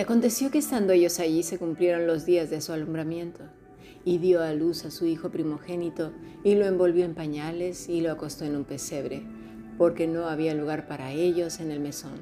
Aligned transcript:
Aconteció 0.00 0.50
que 0.50 0.58
estando 0.58 0.92
ellos 0.92 1.18
allí 1.18 1.42
se 1.42 1.58
cumplieron 1.58 2.06
los 2.06 2.24
días 2.24 2.50
de 2.50 2.60
su 2.60 2.72
alumbramiento, 2.72 3.44
y 4.04 4.18
dio 4.18 4.42
a 4.42 4.52
luz 4.52 4.84
a 4.84 4.90
su 4.90 5.06
hijo 5.06 5.30
primogénito, 5.30 6.12
y 6.44 6.54
lo 6.54 6.66
envolvió 6.66 7.04
en 7.04 7.14
pañales 7.14 7.88
y 7.88 8.00
lo 8.00 8.12
acostó 8.12 8.44
en 8.44 8.56
un 8.56 8.64
pesebre, 8.64 9.22
porque 9.76 10.06
no 10.06 10.28
había 10.28 10.54
lugar 10.54 10.86
para 10.86 11.12
ellos 11.12 11.60
en 11.60 11.70
el 11.70 11.80
mesón. 11.80 12.20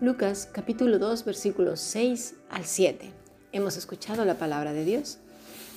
Lucas 0.00 0.48
capítulo 0.52 0.98
2 0.98 1.24
versículos 1.24 1.80
6 1.80 2.34
al 2.50 2.64
7. 2.64 3.10
Hemos 3.52 3.76
escuchado 3.76 4.24
la 4.24 4.38
palabra 4.38 4.72
de 4.72 4.84
Dios. 4.84 5.18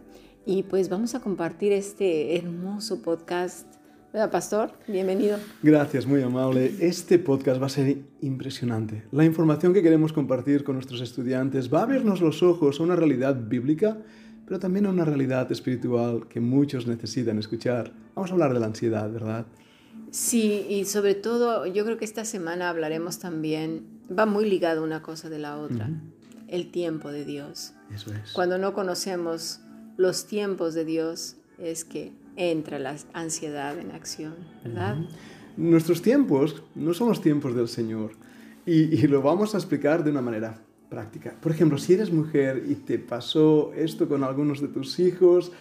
y 0.47 0.63
pues 0.63 0.89
vamos 0.89 1.15
a 1.15 1.21
compartir 1.21 1.73
este 1.73 2.37
hermoso 2.37 3.03
podcast. 3.03 3.67
¿Verdad, 4.13 4.31
Pastor? 4.31 4.73
Bienvenido. 4.89 5.39
Gracias, 5.63 6.07
muy 6.07 6.23
amable. 6.23 6.75
Este 6.81 7.19
podcast 7.19 7.61
va 7.61 7.67
a 7.67 7.69
ser 7.69 7.99
impresionante. 8.23 9.05
La 9.13 9.27
información 9.27 9.75
que 9.75 9.83
queremos 9.83 10.15
compartir 10.15 10.65
con 10.65 10.75
nuestros 10.75 11.03
estudiantes 11.03 11.73
va 11.73 11.81
a 11.81 11.83
abrirnos 11.83 12.23
los 12.23 12.43
ojos 12.43 12.81
a 12.81 12.83
una 12.83 12.97
realidad 12.97 13.37
bíblica 13.37 13.99
pero 14.49 14.59
también 14.59 14.87
a 14.87 14.89
una 14.89 15.05
realidad 15.05 15.53
espiritual 15.53 16.27
que 16.27 16.41
muchos 16.41 16.87
necesitan 16.87 17.39
escuchar. 17.39 17.93
Vamos 18.15 18.31
a 18.31 18.33
hablar 18.33 18.55
de 18.55 18.61
la 18.61 18.67
ansiedad, 18.67 19.13
¿verdad? 19.13 19.45
Sí, 20.11 20.65
y 20.71 20.87
sobre 20.87 21.15
todo 21.15 21.67
yo 21.67 21.85
creo 21.85 21.99
que 21.99 22.07
esta 22.07 22.25
semana 22.25 22.71
hablaremos 22.71 23.19
también, 23.19 23.98
va 24.17 24.27
muy 24.27 24.49
ligado 24.49 24.83
una 24.83 25.03
cosa 25.03 25.29
de 25.29 25.39
la 25.39 25.59
otra, 25.59 25.91
el 26.49 26.71
tiempo 26.71 27.11
de 27.11 27.25
Dios. 27.25 27.73
Eso 27.95 28.13
es. 28.13 28.33
Cuando 28.33 28.59
no 28.59 28.73
conocemos 28.73 29.61
los 29.97 30.27
tiempos 30.27 30.75
de 30.75 30.85
Dios 30.85 31.37
es 31.59 31.85
que 31.85 32.13
entra 32.37 32.79
la 32.79 32.97
ansiedad 33.13 33.79
en 33.79 33.91
acción, 33.91 34.35
¿verdad? 34.65 34.97
Nuestros 35.57 36.03
tiempos 36.03 36.63
no 36.75 36.95
son 36.95 37.09
los 37.09 37.21
tiempos 37.21 37.55
del 37.55 37.69
Señor 37.69 38.13
y, 38.65 38.95
y 38.95 39.07
lo 39.09 39.23
vamos 39.23 39.55
a 39.55 39.59
explicar 39.59 40.05
de 40.05 40.11
una 40.11 40.23
manera 40.23 40.61
práctica. 40.89 41.35
Por 41.41 41.53
ejemplo, 41.53 41.79
si 41.79 41.95
eres 41.95 42.13
mujer 42.13 42.65
y 42.69 42.77
te 42.77 42.99
pasó 42.99 43.73
esto 43.75 44.09
con 44.09 44.23
algunos 44.23 44.61
de 44.61 44.69
tus 44.69 44.99
hijos, 45.01 45.53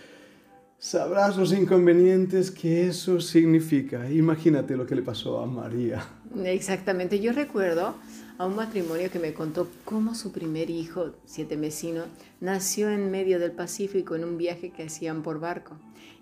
sabrás 0.78 1.38
los 1.38 1.52
inconvenientes 1.52 2.52
que 2.52 2.88
eso 2.88 3.20
significa. 3.20 4.10
Imagínate 4.10 4.78
lo 4.78 4.86
que 4.86 4.96
le 4.96 5.02
pasó 5.02 5.42
a 5.42 5.46
María. 5.46 6.06
Exactamente. 6.44 7.20
Yo 7.20 7.32
recuerdo 7.32 7.96
a 8.38 8.46
un 8.46 8.56
matrimonio 8.56 9.10
que 9.12 9.20
me 9.20 9.34
contó 9.34 9.68
cómo 9.86 10.16
su 10.16 10.32
primer 10.32 10.70
hijo, 10.70 11.14
siete 11.26 11.58
mesino, 11.58 12.04
nació 12.40 12.90
en 12.90 13.10
medio 13.12 13.40
del 13.40 13.52
Pacífico 13.52 14.16
en 14.16 14.24
un 14.24 14.38
viaje 14.38 14.72
que 14.72 14.84
hacían 14.84 15.24
por 15.24 15.40
barco. 15.40 15.78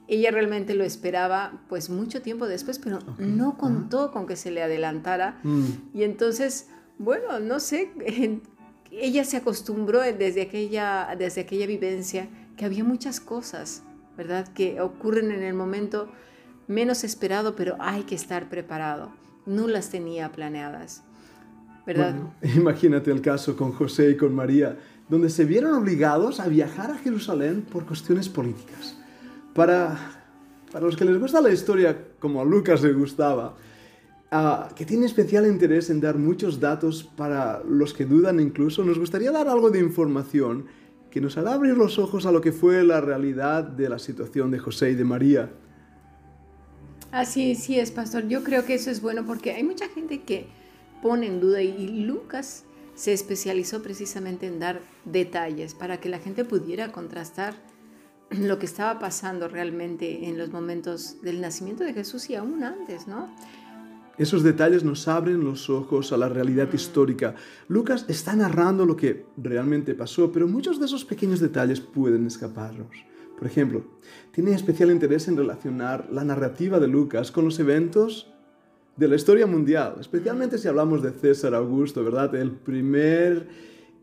Ella 0.07 0.31
realmente 0.31 0.75
lo 0.75 0.83
esperaba 0.83 1.63
pues 1.67 1.89
mucho 1.89 2.21
tiempo 2.21 2.47
después, 2.47 2.79
pero 2.79 2.99
no 3.17 3.57
contó 3.57 4.11
con 4.11 4.27
que 4.27 4.35
se 4.35 4.51
le 4.51 4.61
adelantara. 4.61 5.39
Mm. 5.43 5.65
Y 5.95 6.03
entonces, 6.03 6.67
bueno, 6.99 7.39
no 7.39 7.59
sé, 7.59 7.91
ella 8.91 9.23
se 9.25 9.37
acostumbró 9.37 10.01
desde 10.01 10.43
aquella, 10.43 11.15
desde 11.17 11.41
aquella 11.41 11.65
vivencia 11.65 12.29
que 12.55 12.65
había 12.65 12.83
muchas 12.83 13.19
cosas, 13.19 13.81
¿verdad? 14.15 14.47
Que 14.53 14.79
ocurren 14.79 15.31
en 15.31 15.43
el 15.43 15.55
momento 15.55 16.07
menos 16.67 17.03
esperado, 17.03 17.55
pero 17.55 17.75
hay 17.79 18.03
que 18.03 18.15
estar 18.15 18.47
preparado. 18.47 19.11
No 19.45 19.67
las 19.67 19.89
tenía 19.89 20.31
planeadas, 20.31 21.03
¿verdad? 21.85 22.15
imagínate 22.55 23.11
el 23.11 23.21
caso 23.21 23.55
con 23.55 23.71
José 23.71 24.11
y 24.11 24.17
con 24.17 24.33
María, 24.33 24.77
donde 25.09 25.29
se 25.29 25.45
vieron 25.45 25.75
obligados 25.75 26.39
a 26.39 26.47
viajar 26.47 26.91
a 26.91 26.97
Jerusalén 26.97 27.65
por 27.71 27.85
cuestiones 27.85 28.27
políticas. 28.29 28.97
Para, 29.53 29.97
para 30.71 30.85
los 30.85 30.97
que 30.97 31.05
les 31.05 31.19
gusta 31.19 31.41
la 31.41 31.51
historia, 31.51 31.97
como 32.19 32.41
a 32.41 32.45
Lucas 32.45 32.81
le 32.81 32.93
gustaba, 32.93 33.55
Ah, 34.31 34.69
que 34.75 34.85
tiene 34.85 35.05
especial 35.05 35.45
interés 35.45 35.89
en 35.89 36.01
dar 36.01 36.17
muchos 36.17 36.59
datos 36.59 37.03
para 37.03 37.63
los 37.63 37.93
que 37.93 38.05
dudan 38.05 38.39
incluso, 38.39 38.83
nos 38.83 38.99
gustaría 38.99 39.31
dar 39.31 39.47
algo 39.47 39.69
de 39.69 39.79
información 39.79 40.65
que 41.09 41.21
nos 41.21 41.37
hará 41.37 41.53
abrir 41.53 41.77
los 41.77 41.99
ojos 41.99 42.25
a 42.25 42.33
lo 42.33 42.41
que 42.41 42.51
fue 42.51 42.83
la 42.83 42.99
realidad 42.99 43.63
de 43.63 43.87
la 43.87 43.97
situación 43.97 44.51
de 44.51 44.59
José 44.59 44.91
y 44.91 44.95
de 44.95 45.05
María. 45.05 45.51
Así 47.15 47.55
sí 47.55 47.79
es, 47.79 47.91
pastor. 47.91 48.27
Yo 48.27 48.43
creo 48.43 48.65
que 48.65 48.73
eso 48.73 48.91
es 48.91 49.01
bueno 49.01 49.25
porque 49.25 49.53
hay 49.53 49.63
mucha 49.63 49.87
gente 49.87 50.23
que 50.23 50.47
pone 51.01 51.27
en 51.27 51.39
duda 51.39 51.61
y 51.61 52.03
Lucas 52.03 52.65
se 52.93 53.13
especializó 53.13 53.81
precisamente 53.81 54.47
en 54.47 54.59
dar 54.59 54.81
detalles 55.05 55.75
para 55.75 56.01
que 56.01 56.09
la 56.09 56.19
gente 56.19 56.43
pudiera 56.43 56.91
contrastar 56.91 57.53
lo 58.31 58.59
que 58.59 58.65
estaba 58.65 58.99
pasando 58.99 59.47
realmente 59.47 60.27
en 60.27 60.37
los 60.37 60.51
momentos 60.51 61.21
del 61.21 61.39
nacimiento 61.39 61.85
de 61.85 61.93
Jesús 61.93 62.29
y 62.29 62.35
aún 62.35 62.65
antes, 62.65 63.07
¿no? 63.07 63.33
Esos 64.17 64.43
detalles 64.43 64.83
nos 64.83 65.07
abren 65.07 65.41
los 65.41 65.69
ojos 65.69 66.11
a 66.11 66.17
la 66.17 66.27
realidad 66.27 66.67
mm. 66.69 66.75
histórica. 66.75 67.35
Lucas 67.69 68.03
está 68.09 68.35
narrando 68.35 68.85
lo 68.85 68.97
que 68.97 69.25
realmente 69.37 69.95
pasó, 69.95 70.33
pero 70.33 70.49
muchos 70.49 70.81
de 70.81 70.87
esos 70.87 71.05
pequeños 71.05 71.39
detalles 71.39 71.79
pueden 71.79 72.27
escaparnos. 72.27 73.14
Por 73.37 73.47
ejemplo, 73.47 73.83
tiene 74.31 74.53
especial 74.53 74.91
interés 74.91 75.27
en 75.27 75.37
relacionar 75.37 76.07
la 76.11 76.23
narrativa 76.23 76.79
de 76.79 76.87
Lucas 76.87 77.31
con 77.31 77.45
los 77.45 77.59
eventos 77.59 78.31
de 78.95 79.07
la 79.07 79.15
historia 79.15 79.45
mundial, 79.45 79.95
especialmente 79.99 80.57
si 80.57 80.67
hablamos 80.67 81.03
de 81.03 81.11
César 81.11 81.53
Augusto, 81.53 82.03
¿verdad? 82.03 82.33
El 82.35 82.51
primer 82.51 83.47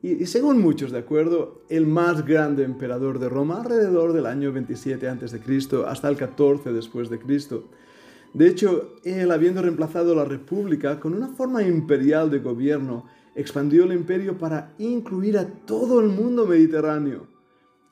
y, 0.02 0.26
según 0.26 0.60
muchos, 0.60 0.90
de 0.90 0.98
acuerdo, 0.98 1.62
el 1.68 1.86
más 1.86 2.26
grande 2.26 2.64
emperador 2.64 3.20
de 3.20 3.28
Roma 3.28 3.60
alrededor 3.60 4.12
del 4.12 4.26
año 4.26 4.52
27 4.52 5.08
a.C. 5.08 5.40
hasta 5.86 6.08
el 6.08 6.16
14 6.16 6.72
después 6.72 7.08
de 7.08 7.20
Cristo. 7.20 7.68
De 8.34 8.48
hecho, 8.48 8.96
él, 9.04 9.30
habiendo 9.30 9.62
reemplazado 9.62 10.16
la 10.16 10.24
república 10.24 10.98
con 10.98 11.14
una 11.14 11.28
forma 11.28 11.62
imperial 11.62 12.30
de 12.32 12.40
gobierno, 12.40 13.04
expandió 13.36 13.84
el 13.84 13.92
imperio 13.92 14.36
para 14.38 14.74
incluir 14.78 15.38
a 15.38 15.46
todo 15.46 16.00
el 16.00 16.08
mundo 16.08 16.46
mediterráneo. 16.46 17.28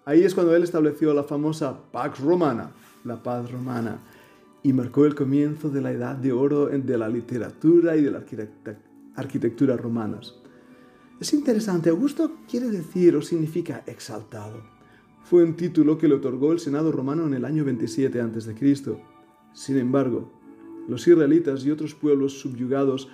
Ahí 0.04 0.22
es 0.22 0.34
cuando 0.34 0.54
él 0.54 0.62
estableció 0.62 1.12
la 1.12 1.24
famosa 1.24 1.78
Pax 1.92 2.20
Romana, 2.20 2.70
la 3.04 3.22
paz 3.22 3.50
romana, 3.50 3.98
y 4.62 4.72
marcó 4.72 5.04
el 5.06 5.14
comienzo 5.14 5.68
de 5.68 5.80
la 5.80 5.92
edad 5.92 6.16
de 6.16 6.32
oro 6.32 6.66
de 6.66 6.98
la 6.98 7.08
literatura 7.08 7.96
y 7.96 8.02
de 8.02 8.10
la 8.10 8.24
arquitectura 9.16 9.76
romanas. 9.76 10.34
Es 11.20 11.32
interesante, 11.34 11.90
Augusto 11.90 12.38
quiere 12.48 12.70
decir 12.70 13.14
o 13.16 13.22
significa 13.22 13.82
exaltado. 13.86 14.62
Fue 15.22 15.44
un 15.44 15.54
título 15.54 15.98
que 15.98 16.08
le 16.08 16.14
otorgó 16.14 16.52
el 16.52 16.60
Senado 16.60 16.92
romano 16.92 17.26
en 17.26 17.34
el 17.34 17.44
año 17.44 17.64
27 17.64 18.20
a.C. 18.20 18.76
Sin 19.52 19.76
embargo, 19.76 20.32
los 20.88 21.06
israelitas 21.06 21.64
y 21.64 21.70
otros 21.70 21.94
pueblos 21.94 22.40
subyugados 22.40 23.08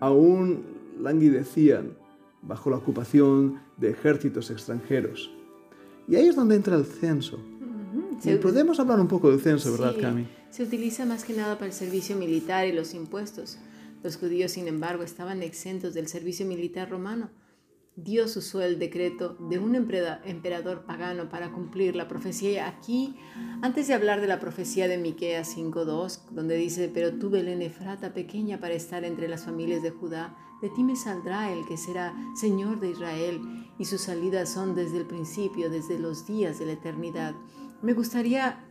aún 0.00 0.64
languidecían 1.00 1.96
bajo 2.42 2.70
la 2.70 2.76
ocupación 2.76 3.58
de 3.78 3.90
ejércitos 3.90 4.50
extranjeros. 4.50 5.35
Y 6.08 6.16
ahí 6.16 6.28
es 6.28 6.36
donde 6.36 6.56
entra 6.56 6.76
el 6.76 6.84
censo. 6.84 7.38
podemos 8.40 8.78
hablar 8.80 9.00
un 9.00 9.08
poco 9.08 9.30
del 9.30 9.40
censo, 9.40 9.72
¿verdad, 9.72 9.94
Cami? 10.00 10.26
Se 10.50 10.62
utiliza 10.62 11.04
más 11.04 11.24
que 11.24 11.34
nada 11.34 11.54
para 11.54 11.66
el 11.66 11.72
servicio 11.72 12.16
militar 12.16 12.66
y 12.66 12.72
los 12.72 12.94
impuestos. 12.94 13.58
Los 14.02 14.16
judíos, 14.16 14.52
sin 14.52 14.68
embargo, 14.68 15.02
estaban 15.02 15.42
exentos 15.42 15.94
del 15.94 16.08
servicio 16.08 16.46
militar 16.46 16.90
romano 16.90 17.30
Dios 17.98 18.36
usó 18.36 18.60
el 18.60 18.78
decreto 18.78 19.38
de 19.40 19.58
un 19.58 19.74
emperador 19.74 20.84
pagano 20.84 21.30
para 21.30 21.50
cumplir 21.50 21.96
la 21.96 22.08
profecía. 22.08 22.68
Aquí, 22.68 23.16
antes 23.62 23.88
de 23.88 23.94
hablar 23.94 24.20
de 24.20 24.26
la 24.26 24.38
profecía 24.38 24.86
de 24.86 24.98
Miqueas 24.98 25.48
5:2, 25.48 26.26
donde 26.30 26.56
dice, 26.56 26.90
"Pero 26.92 27.14
tú 27.14 27.30
Belén 27.30 27.62
Efrata, 27.62 28.12
pequeña 28.12 28.60
para 28.60 28.74
estar 28.74 29.02
entre 29.04 29.28
las 29.28 29.46
familias 29.46 29.82
de 29.82 29.92
Judá, 29.92 30.36
de 30.60 30.68
ti 30.68 30.84
me 30.84 30.94
saldrá 30.94 31.50
el 31.50 31.64
que 31.64 31.78
será 31.78 32.14
Señor 32.34 32.80
de 32.80 32.90
Israel, 32.90 33.40
y 33.78 33.86
sus 33.86 34.02
salidas 34.02 34.50
son 34.50 34.74
desde 34.74 34.98
el 34.98 35.06
principio, 35.06 35.70
desde 35.70 35.98
los 35.98 36.26
días 36.26 36.58
de 36.58 36.66
la 36.66 36.72
eternidad." 36.72 37.34
Me 37.80 37.94
gustaría 37.94 38.62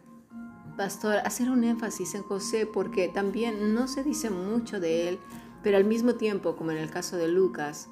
pastor, 0.77 1.15
hacer 1.25 1.49
un 1.49 1.63
énfasis 1.63 2.13
en 2.13 2.21
José 2.21 2.67
porque 2.67 3.07
también 3.07 3.73
no 3.73 3.87
se 3.87 4.03
dice 4.03 4.29
mucho 4.29 4.79
de 4.79 5.09
él, 5.09 5.19
pero 5.63 5.77
al 5.77 5.85
mismo 5.85 6.13
tiempo, 6.13 6.55
como 6.55 6.71
en 6.71 6.77
el 6.77 6.91
caso 6.91 7.17
de 7.17 7.27
Lucas, 7.27 7.89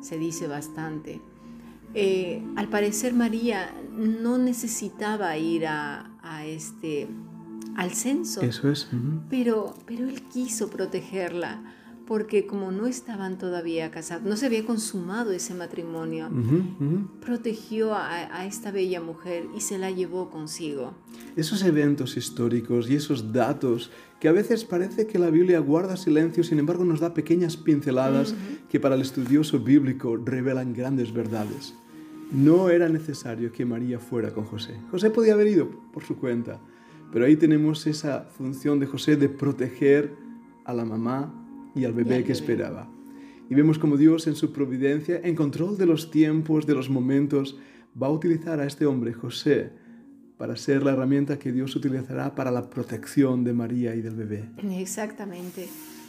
se 0.00 0.18
dice 0.18 0.46
bastante. 0.46 1.20
Eh, 1.94 2.42
al 2.56 2.68
parecer 2.68 3.14
María 3.14 3.72
no 3.92 4.38
necesitaba 4.38 5.36
ir 5.38 5.66
a, 5.66 6.10
este, 6.44 7.08
al 7.76 7.92
censo. 7.92 8.42
Eso 8.42 8.70
es. 8.70 8.88
pero, 9.30 9.74
pero 9.86 10.08
él 10.08 10.22
quiso 10.22 10.68
protegerla 10.68 11.62
porque 12.06 12.46
como 12.46 12.70
no 12.70 12.86
estaban 12.86 13.36
todavía 13.36 13.90
casados, 13.90 14.24
no 14.24 14.36
se 14.36 14.46
había 14.46 14.64
consumado 14.64 15.32
ese 15.32 15.54
matrimonio, 15.54 16.30
protegió 17.20 17.94
a, 17.94 18.46
esta 18.46 18.70
bella 18.70 19.00
mujer 19.00 19.48
y 19.56 19.60
se 19.60 19.76
la 19.76 19.90
llevó 19.90 20.30
consigo. 20.30 20.94
Esos 21.34 21.64
eventos 21.64 22.16
históricos 22.16 22.88
y 22.88 22.94
esos 22.94 23.32
datos 23.32 23.90
que 24.20 24.28
a 24.28 24.32
veces 24.32 24.64
parece 24.64 25.06
que 25.06 25.18
la 25.18 25.30
Biblia 25.30 25.58
guarda 25.58 25.96
silencio, 25.96 26.44
sin 26.44 26.58
embargo 26.58 26.84
nos 26.84 27.00
da 27.00 27.12
pequeñas 27.12 27.56
pinceladas 27.56 28.34
que 28.70 28.80
para 28.80 28.94
el 28.94 29.02
estudioso 29.02 29.58
bíblico 29.58 30.16
revelan 30.16 30.72
grandes 30.72 31.12
verdades. 31.12 31.74
No 32.32 32.70
era 32.70 32.88
necesario 32.88 33.52
que 33.52 33.64
María 33.64 33.98
fuera 33.98 34.32
con 34.32 34.44
José. 34.44 34.80
José 34.90 35.10
podía 35.10 35.34
haber 35.34 35.48
ido 35.48 35.68
por 35.92 36.04
su 36.04 36.16
cuenta, 36.16 36.60
pero 37.12 37.24
ahí 37.24 37.36
tenemos 37.36 37.86
esa 37.86 38.22
función 38.36 38.78
de 38.78 38.86
José 38.86 39.16
de 39.16 39.28
proteger 39.28 40.14
a 40.64 40.72
la 40.72 40.84
mamá 40.84 41.45
y 41.76 41.84
al 41.84 41.92
bebé 41.92 42.24
que 42.24 42.32
esperaba. 42.32 42.90
Y 43.48 43.54
vemos 43.54 43.78
como 43.78 43.96
Dios 43.96 44.26
en 44.26 44.34
su 44.34 44.52
providencia, 44.52 45.20
en 45.22 45.36
control 45.36 45.78
de 45.78 45.86
los 45.86 46.10
tiempos, 46.10 46.66
de 46.66 46.74
los 46.74 46.90
momentos, 46.90 47.56
va 48.00 48.08
a 48.08 48.10
utilizar 48.10 48.58
a 48.58 48.66
este 48.66 48.86
hombre, 48.86 49.12
José, 49.12 49.70
para 50.36 50.56
ser 50.56 50.82
la 50.82 50.92
herramienta 50.92 51.38
que 51.38 51.52
Dios 51.52 51.76
utilizará 51.76 52.34
para 52.34 52.50
la 52.50 52.68
protección 52.68 53.44
de 53.44 53.52
María 53.52 53.94
y 53.94 54.02
del 54.02 54.16
bebé. 54.16 54.50
Exactamente. 54.72 55.68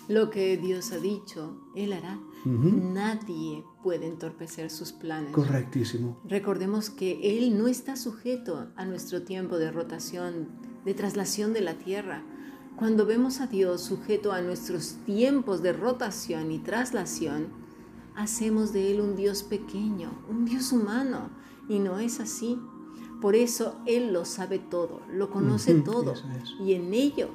Lo 0.09 0.29
que 0.29 0.57
Dios 0.57 0.93
ha 0.93 0.99
dicho, 0.99 1.59
Él 1.75 1.91
hará. 1.93 2.19
Nadie 2.45 3.63
puede 3.83 4.07
entorpecer 4.07 4.69
sus 4.69 4.93
planes. 4.93 5.31
Correctísimo. 5.31 6.21
Recordemos 6.29 6.89
que 6.89 7.37
Él 7.37 7.57
no 7.57 7.67
está 7.67 7.97
sujeto 7.97 8.71
a 8.77 8.85
nuestro 8.85 9.23
tiempo 9.23 9.57
de 9.57 9.69
rotación, 9.69 10.47
de 10.85 10.93
traslación 10.93 11.51
de 11.51 11.61
la 11.61 11.73
tierra. 11.73 12.23
Cuando 12.77 13.07
vemos 13.07 13.41
a 13.41 13.47
Dios 13.47 13.81
sujeto 13.81 14.31
a 14.31 14.41
nuestros 14.41 14.97
tiempos 15.03 15.63
de 15.63 15.73
rotación 15.73 16.51
y 16.51 16.59
traslación, 16.59 17.47
hacemos 18.15 18.71
de 18.71 18.91
Él 18.91 19.01
un 19.01 19.15
Dios 19.15 19.41
pequeño, 19.41 20.11
un 20.29 20.45
Dios 20.45 20.71
humano, 20.71 21.31
y 21.67 21.79
no 21.79 21.97
es 21.97 22.19
así. 22.19 22.61
Por 23.19 23.35
eso 23.35 23.79
Él 23.87 24.13
lo 24.13 24.25
sabe 24.25 24.59
todo, 24.59 25.01
lo 25.11 25.31
conoce 25.31 25.73
todo, 25.73 26.13
y 26.63 26.73
en 26.73 26.93
ello 26.93 27.29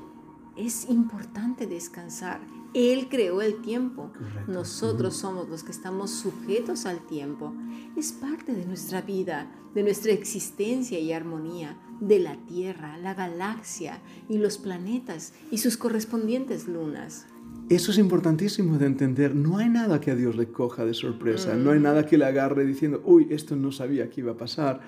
es 0.56 0.88
importante 0.88 1.66
descansar 1.66 2.40
él 2.74 3.08
creó 3.10 3.42
el 3.42 3.60
tiempo. 3.60 4.12
Nosotros 4.48 5.16
somos 5.16 5.48
los 5.48 5.62
que 5.62 5.72
estamos 5.72 6.10
sujetos 6.10 6.86
al 6.86 7.06
tiempo. 7.06 7.52
Es 7.96 8.12
parte 8.12 8.54
de 8.54 8.64
nuestra 8.64 9.02
vida, 9.02 9.50
de 9.74 9.82
nuestra 9.82 10.12
existencia 10.12 10.98
y 10.98 11.12
armonía, 11.12 11.76
de 12.00 12.18
la 12.18 12.36
Tierra, 12.46 12.96
la 12.98 13.14
galaxia 13.14 14.00
y 14.28 14.38
los 14.38 14.58
planetas 14.58 15.34
y 15.50 15.58
sus 15.58 15.76
correspondientes 15.76 16.66
lunas. 16.66 17.26
Eso 17.68 17.90
es 17.90 17.98
importantísimo 17.98 18.78
de 18.78 18.86
entender. 18.86 19.34
No 19.34 19.58
hay 19.58 19.68
nada 19.68 20.00
que 20.00 20.10
a 20.10 20.16
Dios 20.16 20.36
le 20.36 20.48
coja 20.48 20.84
de 20.84 20.94
sorpresa. 20.94 21.54
No 21.54 21.70
hay 21.70 21.78
mm. 21.78 21.82
nada 21.82 22.06
que 22.06 22.18
le 22.18 22.24
agarre 22.24 22.64
diciendo, 22.64 23.02
uy, 23.04 23.28
esto 23.30 23.54
no 23.56 23.70
sabía 23.72 24.10
que 24.10 24.20
iba 24.22 24.32
a 24.32 24.36
pasar. 24.36 24.80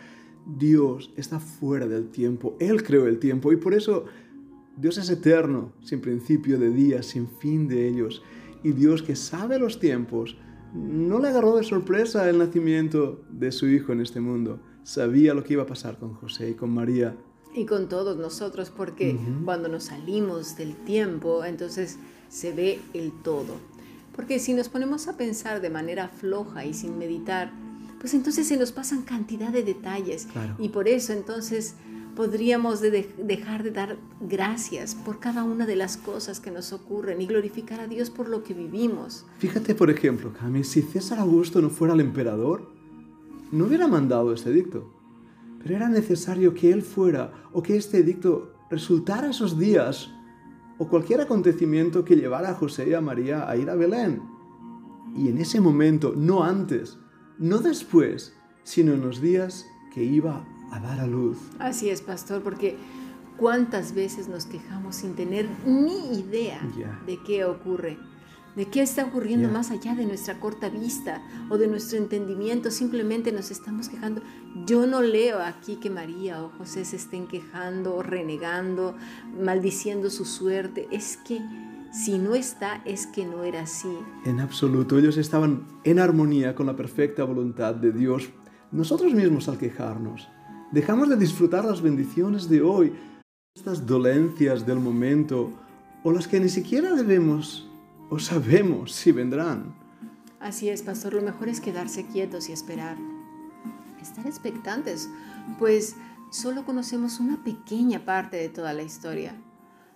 Dios 0.46 1.10
está 1.16 1.40
fuera 1.40 1.86
del 1.86 2.08
tiempo. 2.08 2.56
Él 2.58 2.82
creó 2.82 3.06
el 3.06 3.18
tiempo 3.18 3.52
y 3.52 3.56
por 3.56 3.74
eso 3.74 4.04
Dios 4.76 4.98
es 4.98 5.08
eterno, 5.08 5.72
sin 5.82 6.00
principio 6.00 6.58
de 6.58 6.70
días, 6.70 7.06
sin 7.06 7.28
fin 7.28 7.68
de 7.68 7.88
ellos. 7.88 8.22
Y 8.62 8.72
Dios 8.72 9.02
que 9.02 9.14
sabe 9.14 9.58
los 9.58 9.78
tiempos, 9.78 10.36
no 10.74 11.20
le 11.20 11.28
agarró 11.28 11.56
de 11.56 11.62
sorpresa 11.62 12.28
el 12.28 12.38
nacimiento 12.38 13.24
de 13.30 13.52
su 13.52 13.68
hijo 13.68 13.92
en 13.92 14.00
este 14.00 14.20
mundo. 14.20 14.60
Sabía 14.82 15.32
lo 15.32 15.44
que 15.44 15.52
iba 15.52 15.62
a 15.62 15.66
pasar 15.66 15.98
con 15.98 16.14
José 16.14 16.50
y 16.50 16.54
con 16.54 16.70
María. 16.70 17.16
Y 17.54 17.66
con 17.66 17.88
todos 17.88 18.16
nosotros, 18.16 18.70
porque 18.70 19.16
cuando 19.44 19.68
nos 19.68 19.84
salimos 19.84 20.56
del 20.56 20.74
tiempo, 20.74 21.44
entonces 21.44 21.98
se 22.28 22.52
ve 22.52 22.80
el 22.94 23.12
todo. 23.22 23.54
Porque 24.16 24.40
si 24.40 24.54
nos 24.54 24.68
ponemos 24.68 25.06
a 25.06 25.16
pensar 25.16 25.60
de 25.60 25.70
manera 25.70 26.08
floja 26.08 26.64
y 26.64 26.74
sin 26.74 26.98
meditar, 26.98 27.52
pues 28.00 28.12
entonces 28.12 28.48
se 28.48 28.56
nos 28.56 28.72
pasan 28.72 29.02
cantidad 29.02 29.50
de 29.50 29.62
detalles. 29.62 30.26
Y 30.58 30.70
por 30.70 30.88
eso 30.88 31.12
entonces 31.12 31.76
podríamos 32.14 32.80
dejar 32.80 33.62
de 33.62 33.70
dar 33.70 33.96
gracias 34.20 34.94
por 34.94 35.20
cada 35.20 35.44
una 35.44 35.66
de 35.66 35.76
las 35.76 35.96
cosas 35.96 36.40
que 36.40 36.50
nos 36.50 36.72
ocurren 36.72 37.20
y 37.20 37.26
glorificar 37.26 37.80
a 37.80 37.86
Dios 37.86 38.10
por 38.10 38.28
lo 38.28 38.42
que 38.42 38.54
vivimos. 38.54 39.26
Fíjate, 39.38 39.74
por 39.74 39.90
ejemplo, 39.90 40.32
Cami, 40.32 40.64
si 40.64 40.82
César 40.82 41.18
Augusto 41.18 41.60
no 41.60 41.70
fuera 41.70 41.94
el 41.94 42.00
emperador, 42.00 42.70
no 43.50 43.66
hubiera 43.66 43.88
mandado 43.88 44.32
este 44.32 44.50
edicto. 44.50 44.92
Pero 45.62 45.76
era 45.76 45.88
necesario 45.88 46.54
que 46.54 46.70
él 46.70 46.82
fuera 46.82 47.32
o 47.52 47.62
que 47.62 47.76
este 47.76 47.98
edicto 47.98 48.52
resultara 48.70 49.30
esos 49.30 49.58
días 49.58 50.10
o 50.78 50.88
cualquier 50.88 51.20
acontecimiento 51.20 52.04
que 52.04 52.16
llevara 52.16 52.50
a 52.50 52.54
José 52.54 52.88
y 52.88 52.94
a 52.94 53.00
María 53.00 53.48
a 53.48 53.56
ir 53.56 53.70
a 53.70 53.74
Belén. 53.74 54.22
Y 55.16 55.28
en 55.28 55.38
ese 55.38 55.60
momento, 55.60 56.12
no 56.16 56.42
antes, 56.42 56.98
no 57.38 57.58
después, 57.58 58.34
sino 58.64 58.92
en 58.92 59.00
los 59.00 59.20
días 59.20 59.66
que 59.92 60.02
iba 60.02 60.44
a 60.74 60.80
dar 60.80 61.00
a 61.00 61.06
luz. 61.06 61.38
Así 61.58 61.90
es, 61.90 62.02
pastor, 62.02 62.42
porque 62.42 62.76
cuántas 63.36 63.94
veces 63.94 64.28
nos 64.28 64.46
quejamos 64.46 64.96
sin 64.96 65.14
tener 65.14 65.48
ni 65.66 66.18
idea 66.18 66.60
de 67.06 67.18
qué 67.22 67.44
ocurre, 67.44 67.98
de 68.56 68.66
qué 68.66 68.82
está 68.82 69.04
ocurriendo 69.04 69.48
más 69.48 69.70
allá 69.70 69.94
de 69.94 70.06
nuestra 70.06 70.38
corta 70.38 70.68
vista 70.68 71.22
o 71.50 71.58
de 71.58 71.66
nuestro 71.66 71.98
entendimiento, 71.98 72.70
simplemente 72.70 73.32
nos 73.32 73.50
estamos 73.50 73.88
quejando. 73.88 74.22
Yo 74.66 74.86
no 74.86 75.02
leo 75.02 75.40
aquí 75.40 75.76
que 75.76 75.90
María 75.90 76.42
o 76.42 76.50
José 76.50 76.84
se 76.84 76.96
estén 76.96 77.26
quejando 77.26 78.02
renegando, 78.02 78.96
maldiciendo 79.40 80.10
su 80.10 80.24
suerte, 80.24 80.86
es 80.92 81.16
que 81.16 81.40
si 81.92 82.18
no 82.18 82.34
está, 82.34 82.82
es 82.84 83.06
que 83.06 83.24
no 83.24 83.44
era 83.44 83.62
así. 83.62 83.96
En 84.24 84.40
absoluto, 84.40 84.98
ellos 84.98 85.16
estaban 85.16 85.64
en 85.84 86.00
armonía 86.00 86.54
con 86.54 86.66
la 86.66 86.74
perfecta 86.74 87.22
voluntad 87.22 87.74
de 87.74 87.92
Dios. 87.92 88.30
Nosotros 88.72 89.14
mismos 89.14 89.48
al 89.48 89.58
quejarnos, 89.58 90.28
Dejamos 90.74 91.08
de 91.08 91.16
disfrutar 91.16 91.64
las 91.64 91.80
bendiciones 91.80 92.48
de 92.48 92.60
hoy, 92.60 92.92
estas 93.54 93.86
dolencias 93.86 94.66
del 94.66 94.80
momento, 94.80 95.52
o 96.02 96.10
las 96.10 96.26
que 96.26 96.40
ni 96.40 96.48
siquiera 96.48 96.92
debemos 96.94 97.70
o 98.10 98.18
sabemos 98.18 98.90
si 98.90 99.12
vendrán. 99.12 99.72
Así 100.40 100.68
es, 100.68 100.82
pastor, 100.82 101.14
lo 101.14 101.22
mejor 101.22 101.48
es 101.48 101.60
quedarse 101.60 102.08
quietos 102.08 102.48
y 102.48 102.52
esperar. 102.52 102.96
Estar 104.02 104.26
expectantes, 104.26 105.08
pues 105.60 105.94
solo 106.32 106.64
conocemos 106.64 107.20
una 107.20 107.44
pequeña 107.44 108.04
parte 108.04 108.36
de 108.36 108.48
toda 108.48 108.72
la 108.72 108.82
historia. 108.82 109.40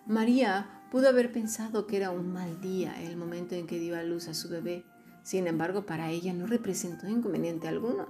María 0.06 0.84
pudo 0.92 1.08
haber 1.08 1.32
pensado 1.32 1.88
que 1.88 1.96
era 1.96 2.12
un 2.12 2.32
mal 2.32 2.60
día 2.60 3.02
el 3.02 3.16
momento 3.16 3.56
en 3.56 3.66
que 3.66 3.80
dio 3.80 3.96
a 3.96 4.04
luz 4.04 4.28
a 4.28 4.34
su 4.34 4.48
bebé. 4.48 4.84
Sin 5.24 5.48
embargo, 5.48 5.86
para 5.86 6.12
ella 6.12 6.32
no 6.34 6.46
representó 6.46 7.08
inconveniente 7.08 7.66
alguno. 7.66 8.06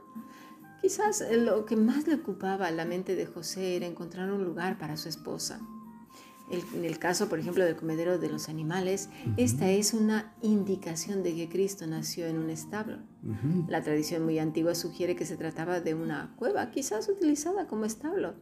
Quizás 0.80 1.24
lo 1.30 1.66
que 1.66 1.76
más 1.76 2.06
le 2.06 2.14
ocupaba 2.14 2.66
a 2.66 2.70
la 2.70 2.84
mente 2.84 3.16
de 3.16 3.26
José 3.26 3.76
era 3.76 3.86
encontrar 3.86 4.30
un 4.30 4.44
lugar 4.44 4.78
para 4.78 4.96
su 4.96 5.08
esposa. 5.08 5.60
en 6.50 6.84
el 6.84 6.98
caso, 6.98 7.28
por 7.28 7.38
ejemplo, 7.38 7.64
del 7.64 7.76
comedero 7.76 8.18
de 8.18 8.30
los 8.30 8.48
animales, 8.48 9.10
esta 9.36 9.68
es 9.70 9.92
una 9.92 10.32
indicación 10.40 11.22
de 11.22 11.34
que 11.34 11.48
Cristo 11.48 11.86
nació 11.86 12.26
en 12.26 12.38
un 12.38 12.48
establo. 12.48 12.98
La 13.68 13.82
tradición 13.82 14.24
muy 14.24 14.38
antigua 14.38 14.74
sugiere 14.74 15.14
que 15.14 15.26
se 15.26 15.36
trataba 15.36 15.80
de 15.80 15.94
una 15.94 16.34
cueva, 16.36 16.70
quizás 16.70 17.08
utilizada 17.08 17.66
como 17.66 17.84
establo. 17.84 18.34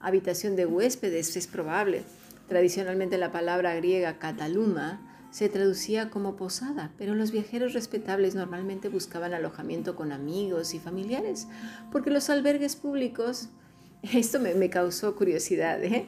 Habitación 0.00 0.56
de 0.56 0.66
huéspedes 0.66 1.36
es 1.36 1.46
probable. 1.46 2.02
Tradicionalmente 2.48 3.18
la 3.18 3.32
palabra 3.32 3.74
griega 3.74 4.18
kataluma 4.18 5.17
se 5.30 5.48
traducía 5.48 6.10
como 6.10 6.36
posada, 6.36 6.92
pero 6.96 7.14
los 7.14 7.30
viajeros 7.30 7.72
respetables 7.74 8.34
normalmente 8.34 8.88
buscaban 8.88 9.34
alojamiento 9.34 9.94
con 9.94 10.12
amigos 10.12 10.74
y 10.74 10.78
familiares, 10.78 11.48
porque 11.92 12.10
los 12.10 12.30
albergues 12.30 12.76
públicos, 12.76 13.48
esto 14.02 14.40
me, 14.40 14.70
causó 14.70 15.14
curiosidad, 15.16 15.82
¿eh? 15.84 16.06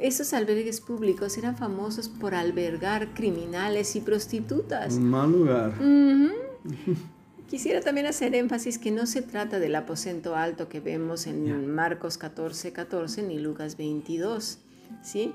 esos 0.00 0.32
albergues 0.32 0.80
públicos 0.80 1.38
eran 1.38 1.56
famosos 1.56 2.08
por 2.08 2.34
albergar 2.34 3.14
criminales 3.14 3.94
y 3.96 4.00
prostitutas. 4.00 4.94
Un 4.94 5.10
mal 5.10 5.30
lugar. 5.30 5.74
Quisiera 7.48 7.80
también 7.80 8.06
hacer 8.06 8.34
énfasis 8.34 8.78
que 8.78 8.90
no 8.90 9.06
se 9.06 9.22
trata 9.22 9.58
del 9.58 9.74
aposento 9.74 10.36
alto 10.36 10.68
que 10.68 10.80
vemos 10.80 11.26
en 11.26 11.74
Marcos 11.74 12.18
14, 12.18 12.72
14 12.74 13.22
ni 13.22 13.38
Lucas 13.38 13.78
22, 13.78 14.58
¿sí? 15.02 15.32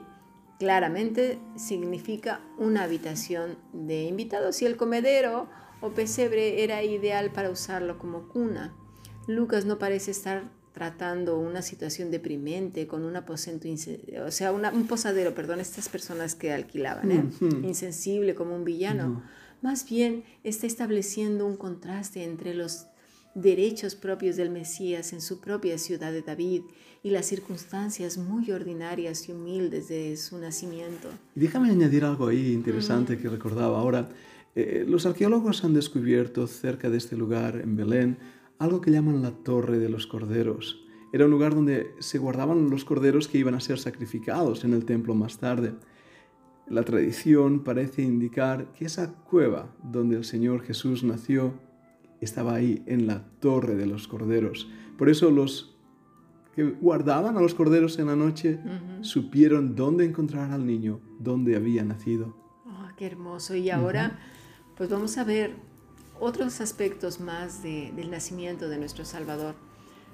Claramente 0.60 1.40
significa 1.56 2.42
una 2.58 2.84
habitación 2.84 3.58
de 3.74 4.04
invitados 4.04 4.62
y 4.62 4.66
el 4.66 4.78
comedero 4.78 5.48
o 5.82 5.90
pesebre 5.92 6.64
era 6.64 6.84
ideal 6.84 7.32
para 7.32 7.50
usarlo 7.50 7.98
como 7.98 8.30
cuna. 8.30 8.74
Lucas 9.28 9.66
no 9.66 9.80
parece 9.80 10.12
estar 10.12 10.50
tratando 10.74 11.38
una 11.38 11.62
situación 11.62 12.10
deprimente 12.10 12.88
con 12.88 13.04
un 13.04 13.16
aposento, 13.16 13.68
o 14.26 14.32
sea, 14.32 14.52
un 14.52 14.88
posadero, 14.88 15.36
perdón, 15.36 15.60
estas 15.60 15.88
personas 15.88 16.36
que 16.36 16.52
alquilaban, 16.52 17.12
¿eh? 17.12 17.26
insensible 17.64 18.34
como 18.34 18.56
un 18.56 18.64
villano. 18.64 19.24
Más 19.62 19.88
bien 19.88 20.24
está 20.44 20.66
estableciendo 20.66 21.46
un 21.46 21.58
contraste 21.58 22.24
entre 22.24 22.54
los 22.54 22.88
derechos 23.36 23.96
propios 23.96 24.36
del 24.36 24.50
Mesías 24.50 25.14
en 25.14 25.22
su 25.22 25.40
propia 25.40 25.78
ciudad 25.78 26.12
de 26.12 26.22
David 26.22 26.62
y 27.02 27.10
las 27.10 27.26
circunstancias 27.26 28.18
muy 28.18 28.52
ordinarias 28.52 29.28
y 29.28 29.32
humildes 29.32 29.90
de 29.90 30.16
su 30.18 30.38
nacimiento. 30.38 31.10
Déjame 31.36 31.70
añadir 31.70 32.06
algo 32.06 32.28
ahí 32.28 32.54
interesante 32.54 33.18
que 33.18 33.30
recordaba 33.30 33.80
ahora. 33.80 34.10
Eh, 34.56 34.86
los 34.88 35.06
arqueólogos 35.06 35.64
han 35.64 35.74
descubierto 35.74 36.48
cerca 36.48 36.90
de 36.90 36.98
este 36.98 37.18
lugar, 37.18 37.56
en 37.58 37.76
Belén, 37.76 38.18
algo 38.60 38.82
que 38.82 38.92
llaman 38.92 39.22
la 39.22 39.32
Torre 39.32 39.80
de 39.80 39.90
los 39.90 40.08
Corderos. 40.08 40.80
Era 41.12 41.26
un 41.26 41.32
lugar 41.32 41.54
donde 41.54 41.92
se 42.00 42.18
guardaban 42.18 42.70
los 42.70 42.86
corderos 42.86 43.28
que 43.28 43.38
iban 43.38 43.54
a 43.54 43.60
ser 43.60 43.78
sacrificados 43.78 44.64
en 44.64 44.74
el 44.74 44.86
templo 44.86 45.14
más 45.14 45.38
tarde. 45.38 45.74
La 46.68 46.84
tradición 46.84 47.64
parece 47.64 48.02
indicar 48.02 48.72
que 48.74 48.86
esa 48.86 49.14
cueva 49.14 49.76
donde 49.84 50.16
el 50.16 50.24
Señor 50.24 50.64
Jesús 50.64 51.04
nació 51.04 51.54
estaba 52.24 52.56
ahí 52.56 52.84
en 52.86 53.08
la 53.08 53.26
torre 53.40 53.76
de 53.76 53.86
los 53.86 54.08
corderos. 54.08 54.70
Por 54.98 55.10
eso 55.10 55.32
los 55.32 55.76
que 56.56 56.64
guardaban 56.64 57.36
a 57.38 57.42
los 57.42 57.56
corderos 57.56 57.98
en 58.00 58.08
la 58.08 58.16
noche 58.16 58.60
supieron 59.02 59.76
dónde 59.76 60.06
encontrar 60.06 60.52
al 60.52 60.66
niño, 60.66 61.00
dónde 61.20 61.56
había 61.56 61.84
nacido. 61.84 62.36
Oh, 62.66 62.88
qué 62.96 63.08
hermoso. 63.08 63.56
Y 63.56 63.70
ahora, 63.70 64.20
pues 64.78 64.90
vamos 64.90 65.18
a 65.18 65.24
ver 65.24 65.56
otros 66.20 66.62
aspectos 66.62 67.20
más 67.20 67.64
del 67.64 68.10
nacimiento 68.12 68.70
de 68.70 68.78
nuestro 68.78 69.04
Salvador. 69.04 69.56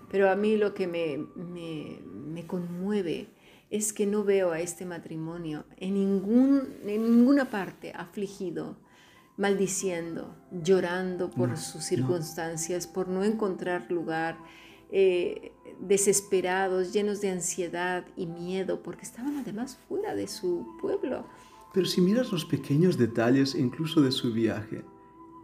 Pero 0.09 0.29
a 0.29 0.35
mí 0.35 0.57
lo 0.57 0.73
que 0.73 0.87
me, 0.87 1.25
me, 1.35 2.47
conmueve 2.47 3.27
es 3.69 3.93
que 3.93 4.07
no 4.07 4.23
veo 4.23 4.51
a 4.51 4.59
este 4.59 4.85
matrimonio 4.85 5.65
en, 5.77 5.93
ningún, 5.93 6.77
en 6.83 7.03
ninguna 7.03 7.45
parte 7.51 7.91
afligido, 7.93 8.77
maldiciendo, 9.39 10.35
llorando 10.51 11.31
por 11.31 11.57
sus 11.57 11.85
circunstancias, 11.85 12.87
por 12.87 13.07
no 13.07 13.23
encontrar 13.23 13.89
lugar, 13.89 14.37
eh, 14.91 15.53
desesperados, 15.79 16.91
llenos 16.91 17.21
de 17.21 17.29
ansiedad 17.29 18.05
y 18.17 18.27
miedo, 18.27 18.83
porque 18.83 19.03
estaban 19.03 19.37
además 19.37 19.79
fuera 19.87 20.13
de 20.13 20.27
su 20.27 20.67
pueblo. 20.81 21.25
Pero 21.73 21.85
si 21.85 22.01
miras 22.01 22.33
los 22.33 22.43
pequeños 22.43 22.97
detalles 22.97 23.55
incluso 23.55 24.01
de 24.01 24.11
su 24.11 24.33
viaje, 24.33 24.83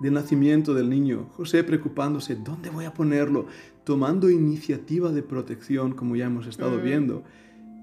del 0.01 0.13
nacimiento 0.13 0.73
del 0.73 0.89
niño, 0.89 1.29
José 1.37 1.63
preocupándose, 1.63 2.35
¿dónde 2.35 2.69
voy 2.69 2.83
a 2.83 2.93
ponerlo? 2.93 3.45
Tomando 3.85 4.29
iniciativa 4.29 5.13
de 5.13 5.23
protección, 5.23 5.93
como 5.93 6.17
ya 6.17 6.25
hemos 6.25 6.47
estado 6.47 6.79
mm. 6.79 6.83
viendo, 6.83 7.23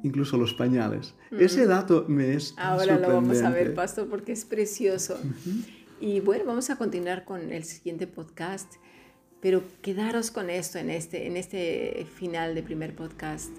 incluso 0.02 0.36
los 0.36 0.52
pañales. 0.52 1.14
Mm. 1.30 1.40
Ese 1.40 1.64
dato 1.64 2.04
me 2.06 2.34
es 2.34 2.54
Ahora 2.58 2.98
lo 2.98 3.08
vamos 3.08 3.40
a 3.40 3.48
ver, 3.48 3.74
pastor, 3.74 4.08
porque 4.10 4.32
es 4.32 4.44
precioso. 4.44 5.16
Y 6.02 6.18
bueno, 6.18 6.44
vamos 6.44 6.68
a 6.68 6.74
continuar 6.74 7.24
con 7.24 7.52
el 7.52 7.62
siguiente 7.62 8.08
podcast, 8.08 8.74
pero 9.40 9.62
quedaros 9.82 10.32
con 10.32 10.50
esto 10.50 10.78
en 10.78 10.90
este, 10.90 11.28
en 11.28 11.36
este 11.36 12.08
final 12.16 12.56
de 12.56 12.64
primer 12.64 12.92
podcast. 12.92 13.52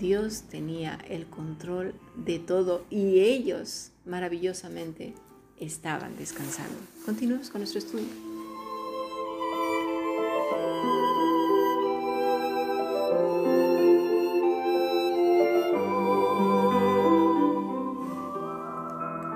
Dios 0.00 0.42
tenía 0.50 0.98
el 1.08 1.26
control 1.26 1.94
de 2.16 2.40
todo 2.40 2.84
y 2.90 3.20
ellos 3.20 3.92
maravillosamente 4.06 5.14
estaban 5.60 6.16
descansando. 6.16 6.76
Continuamos 7.06 7.48
con 7.48 7.60
nuestro 7.60 7.78
estudio. 7.78 8.33